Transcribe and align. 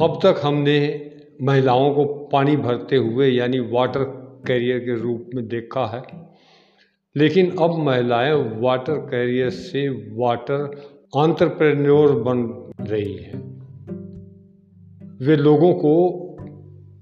अब 0.00 0.20
तक 0.22 0.40
हमने 0.44 1.10
महिलाओं 1.42 1.94
को 1.94 2.04
पानी 2.04 2.56
भरते 2.56 2.96
हुए, 2.96 3.28
यानी 3.28 3.58
वाटर 3.58 4.04
कैरियर 4.46 4.78
के 4.78 5.00
रूप 5.00 5.30
में 5.34 5.48
देखा 5.48 5.86
है। 5.86 6.02
लेकिन 7.16 7.56
अब 7.62 7.78
महिलाएँ 7.78 8.32
वाटर 8.60 8.94
कैरियर 8.94 9.50
से 9.50 9.88
वाटर 9.88 10.82
आंट्रप्रेन्योर 11.16 12.12
बन 12.12 12.70
रही 12.84 13.16
हैं। 13.16 13.58
वे 15.22 15.36
लोगों 15.36 15.74
को 15.74 16.24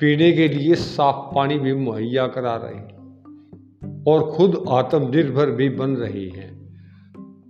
पीने 0.01 0.33
के 0.33 0.49
लिए 0.49 0.75
साफ़ 0.75 1.35
पानी 1.35 1.59
भी 1.59 1.75
मुहैया 1.75 2.27
करा 2.27 2.57
रही 2.57 2.77
हैं 2.77 2.97
और 4.09 4.31
खुद 4.31 4.65
आत्मनिर्भर 4.69 5.51
भी 5.51 5.69
बन 5.69 5.91
रही 5.91 6.29
हैं। 6.29 6.77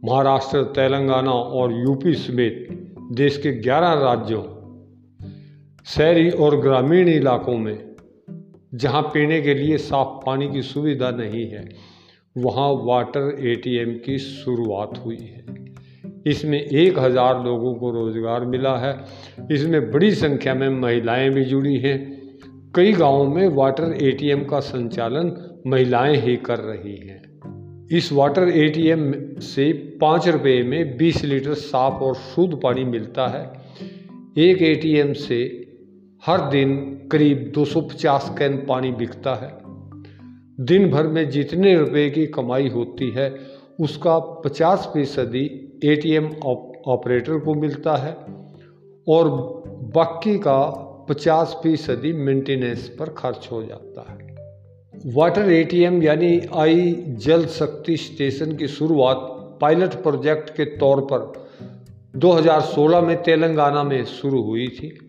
महाराष्ट्र, 0.04 0.62
तेलंगाना 0.62 1.32
और 1.32 1.72
यूपी 1.72 2.14
समेत 2.14 2.68
देश 3.12 3.36
के 3.36 3.52
11 3.52 3.92
राज्यों 3.92 4.55
शहरी 5.86 6.30
और 6.30 6.60
ग्रामीण 6.60 7.08
इलाकों 7.08 7.58
में, 7.58 7.96
जहाँ 8.74 9.02
पीने 9.02 9.40
के 9.42 9.54
लिए 9.54 9.76
साफ़ 9.76 10.26
पानी 10.26 10.48
की 10.48 10.62
सुविधा 10.62 11.10
नहीं 11.10 11.46
है, 11.48 11.68
वहाँ 12.38 12.72
वाटर 12.72 13.36
एटीएम 13.40 13.92
की 13.94 14.18
शुरुआत 14.18 15.02
हुई 15.04 15.16
है। 15.16 15.44
इसमें 16.26 16.60
एक 16.60 16.98
हज़ार 16.98 17.44
लोगों 17.44 17.74
को 17.74 17.90
रोज़गार 17.90 18.44
मिला 18.44 18.76
है। 18.76 19.04
इसमें 19.50 19.90
बड़ी 19.90 20.14
संख्या 20.14 20.54
में 20.54 20.68
महिलाएँ 20.68 21.30
भी 21.30 21.44
जुड़ी 21.44 21.76
हैं। 21.76 22.22
कई 22.74 22.92
गाँवों 22.92 23.28
में 23.28 23.48
वाटर 23.48 23.98
एटीएम 24.02 24.44
का 24.44 24.60
संचालन 24.60 25.54
महिलाएँ 25.66 26.16
ही 26.16 26.36
कर 26.36 26.58
रही 26.58 26.96
हैं। 26.96 27.22
इस 27.92 28.12
वाटर 28.12 28.48
एटीएम 28.48 29.12
से 29.40 29.72
पाँच 29.72 30.28
रुपये 30.28 30.62
में 30.62 30.96
बीस 30.96 31.24
लीटर 31.24 31.54
साफ़ 31.54 31.94
और 31.94 32.14
शुद्ध 32.14 32.60
पानी 32.62 32.84
मिलता 32.84 33.26
है। 33.26 33.52
एक 34.38 34.62
एटीएम 34.62 35.12
से 35.12 35.65
हर 36.26 36.50
दिन 36.50 36.76
करीब 37.12 37.52
250 37.54 38.34
कैन 38.38 38.56
पानी 38.56 38.92
बिकता 38.92 39.34
है। 39.34 39.58
दिन 40.60 40.90
भर 40.90 41.06
में 41.06 41.30
जितने 41.30 41.76
रुपए 41.76 42.10
की 42.10 42.26
कमाई 42.26 42.68
होती 42.68 43.10
है, 43.10 43.36
उसका 43.80 44.18
50 44.18 44.90
फ़ीसदी 44.92 45.72
ए 45.84 46.18
ऑपरेटर 46.86 47.38
को 47.38 47.54
मिलता 47.54 47.96
है 47.96 48.16
और 49.08 49.28
बाकी 49.94 50.38
का 50.38 50.62
50 51.08 51.60
फ़ीसदी 51.62 52.12
मेंटेनेंस 52.12 52.88
पर 52.88 53.08
खर्च 53.08 53.48
हो 53.52 53.62
जाता 53.62 54.06
है। 54.10 54.36
वाटर 55.14 55.52
एटीएम 55.52 56.02
यानी 56.02 56.40
आई 56.54 57.04
जल 57.08 57.46
शक्ति 57.46 57.96
स्टेशन 57.96 58.56
की 58.56 58.68
शुरुआत 58.68 59.18
पायलट 59.60 59.94
प्रोजेक्ट 59.94 60.50
के 60.50 60.64
तौर 60.64 61.00
पर 61.12 61.48
2016 62.16 63.00
में 63.00 63.22
तेलंगाना 63.22 63.82
में 63.82 64.04
शुरू 64.04 64.42
हुई 64.42 64.68
थी। 64.68 65.05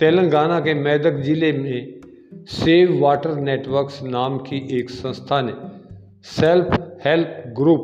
तेलंगाना 0.00 0.58
के 0.60 0.72
मैदक 0.74 1.16
ज़िले 1.22 1.52
में 1.52 2.00
सेव 2.48 2.92
वाटर 3.00 3.34
नेटवर्क्स 3.38 4.02
नाम 4.04 4.38
की 4.38 4.58
एक 4.78 4.90
संस्था 4.90 5.40
ने 5.40 5.52
सेल्फ 6.26 6.70
हेल्प 7.04 7.42
ग्रुप, 7.56 7.82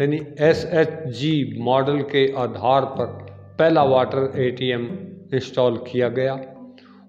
यानी 0.00 0.20
एस 0.40 0.64
एच 0.74 0.92
जी 1.16 1.32
मॉडल 1.60 1.98
के 2.12 2.26
आधार 2.38 2.84
पर 2.94 3.06
पहला 3.58 3.82
वाटर 3.84 4.40
एटीएम 4.40 4.86
इंस्टॉल 5.34 5.76
किया 5.88 6.08
गया। 6.08 6.38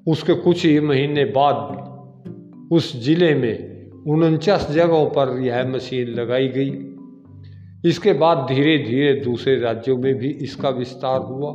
उसके 0.07 0.33
कुछ 0.39 0.65
ही 0.65 0.79
महीने 0.79 1.25
बाद 1.37 2.69
उस 2.71 2.91
ज़िले 3.03 3.33
में 3.35 4.03
उनचास 4.07 4.69
जगहों 4.71 5.05
पर 5.09 5.39
यह 5.41 5.63
मशीन 5.67 6.13
लगाई 6.15 6.47
गई। 6.47 6.71
इसके 7.89 8.13
बाद 8.15 8.45
धीरे 8.49 8.77
धीरे 8.83 9.13
दूसरे 9.21 9.59
राज्यों 9.59 9.97
में 9.97 10.13
भी 10.15 10.37
इसका 10.43 10.69
विस्तार 10.75 11.19
हुआ। 11.21 11.53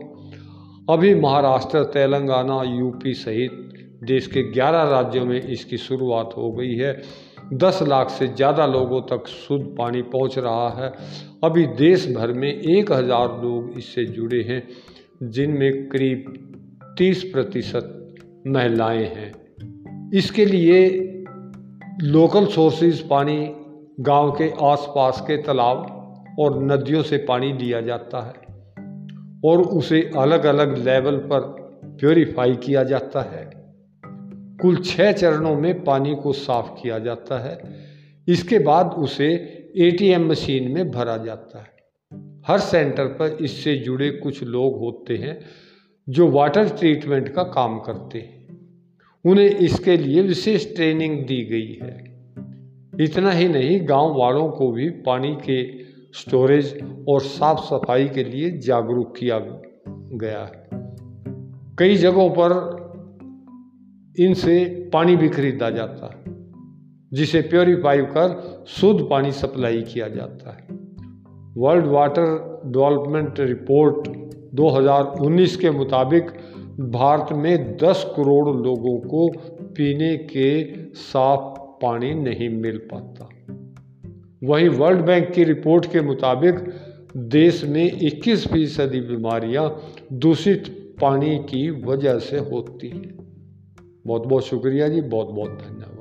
अभी 0.90 1.14
महाराष्ट्र, 1.14 1.82
तेलंगाना, 1.84 2.62
यूपी 2.62 3.14
सहित 3.14 3.50
देश 4.04 4.26
के 4.26 4.42
11 4.52 4.82
राज्यों 4.84 5.24
में 5.26 5.40
इसकी 5.42 5.76
शुरुआत 5.76 6.30
हो 6.36 6.52
गई 6.52 6.74
है। 6.74 7.02
10 7.52 7.82
लाख 7.82 8.10
से 8.10 8.26
ज़्यादा 8.26 8.66
लोगों 8.66 9.00
तक 9.02 9.26
शुद्ध 9.26 9.64
पानी 9.78 10.02
पहुँच 10.02 10.38
रहा 10.38 10.68
है। 10.68 10.92
अभी 11.44 11.66
देश 11.66 12.06
भर 12.08 12.32
में 12.32 12.48
एक 12.48 12.92
हज़ार 12.92 13.28
लोग 13.42 13.78
इससे 13.78 14.04
जुड़े 14.04 14.42
हैं, 14.42 14.68
जिनमें 15.22 15.88
करीब 15.88 16.32
30 16.98 17.22
प्रतिशत 17.24 18.14
महिलाएँ 18.46 19.04
हैं। 19.04 19.32
इसके 20.14 20.44
लिए 20.44 20.86
लोकल 22.02 22.46
सोर्सेज 22.46 23.08
पानी, 23.08 23.50
गाँव 24.00 24.30
के 24.30 24.50
आसपास 24.62 25.20
के 25.20 25.36
तालाब 25.36 26.36
और 26.40 26.62
नदियों 26.62 27.02
से 27.02 27.16
पानी 27.18 27.52
लिया 27.52 27.80
जाता 27.80 28.26
है। 28.26 28.43
और 29.44 29.62
उसे 29.62 30.10
अलग 30.16 30.44
अलग 30.44 30.84
लेवल 30.84 31.16
पर 31.16 31.40
प्योरीफाई 32.00 32.56
किया 32.56 32.84
जाता 32.84 33.22
है। 33.22 33.50
कुल 34.62 34.76
छः 34.76 35.12
चरणों 35.12 35.56
में 35.56 35.84
पानी 35.84 36.14
को 36.14 36.32
साफ़ 36.32 36.82
किया 36.82 36.98
जाता 36.98 37.38
है। 37.38 37.58
इसके 38.28 38.58
बाद 38.58 38.86
उसे 38.86 39.30
एटीएम 39.76 40.28
मशीन 40.28 40.72
में 40.72 40.90
भरा 40.90 41.16
जाता 41.16 41.58
है। 41.58 41.74
हर 42.46 42.58
सेंटर 42.58 43.04
पर 43.04 43.38
इससे 43.40 43.76
जुड़े 43.76 44.10
कुछ 44.10 44.42
लोग 44.42 44.78
होते 44.78 45.16
हैं 45.16 45.40
जो 46.08 46.28
वाटर 46.28 46.68
ट्रीटमेंट 46.68 47.28
का 47.28 47.42
काम 47.42 47.78
करते 47.78 48.18
हैं। 48.18 48.44
उन्हें 49.24 49.50
इसके 49.50 49.96
लिए 49.96 50.22
विशेष 50.22 50.74
ट्रेनिंग 50.74 51.26
दी 51.26 51.44
गई 51.44 51.86
है। 51.86 52.14
इतना 53.00 53.30
ही 53.30 53.48
नहीं, 53.48 53.88
गाँव 53.88 54.18
वालों 54.18 54.48
को 54.48 54.72
भी 54.72 54.90
पानी 54.90 55.34
के 55.34 55.83
स्टोरेज 56.14 56.84
और 57.08 57.20
साफ़ 57.20 57.60
सफ़ाई 57.60 58.08
के 58.08 58.24
लिए 58.24 58.50
जागरूक 58.58 59.16
किया 59.16 59.38
गया 60.18 60.44
है। 60.44 60.68
कई 61.78 61.96
जगहों 61.96 62.30
पर 62.30 62.74
इनसे 64.18 64.90
पानी 64.92 65.16
भी 65.16 65.28
खरीदा 65.28 65.70
जाता 65.70 66.06
है, 66.06 66.24
जिसे 67.12 67.40
प्योरीफाई 67.40 67.98
कर 67.98 68.64
शुद्ध 68.66 69.06
पानी 69.10 69.32
सप्लाई 69.32 69.82
किया 69.82 70.08
जाता 70.08 70.50
है। 70.50 70.68
वर्ल्ड 71.56 71.86
वाटर 71.86 72.60
डेवलपमेंट 72.66 73.40
रिपोर्ट 73.40 74.08
2019 74.54 75.56
के 75.56 75.70
मुताबिक 75.70 76.26
भारत 76.80 77.26
में 77.32 77.76
10 77.76 78.12
करोड़ 78.16 78.56
लोगों 78.56 78.98
को 78.98 79.28
पीने 79.62 80.16
के 80.16 80.74
साफ़ 80.94 81.60
पानी 81.82 82.14
नहीं 82.14 82.48
मिल 82.48 82.78
पाता। 82.78 83.28
वहीं 84.44 84.68
वर्ल्ड 84.68 85.00
बैंक 85.00 85.30
की 85.30 85.44
रिपोर्ट 85.44 85.92
के 85.92 86.00
मुताबिक 86.00 86.54
देश 87.16 87.64
में 87.64 88.00
21 88.00 88.48
फ़ीसदी 88.48 89.00
बीमारियाँ 89.00 89.82
दूषित 90.12 90.68
पानी 91.00 91.38
की 91.38 91.70
वजह 91.70 92.18
से 92.18 92.38
होती 92.38 92.88
हैं। 92.88 93.14
बहुत 94.06 94.26
बहुत 94.26 94.46
शुक्रिया 94.46 94.88
जी 94.88 95.00
बहुत 95.00 95.26
बहुत 95.26 95.50
धन्यवाद। 95.50 95.93